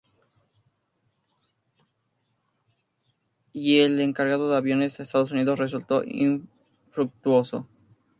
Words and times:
Y 3.53 3.81
el 3.81 4.01
encargo 4.01 4.49
de 4.49 4.57
aviones 4.57 4.99
a 4.99 5.03
Estados 5.03 5.29
Unidos 5.31 5.59
resultó 5.59 6.01
infructuoso. 6.03 7.67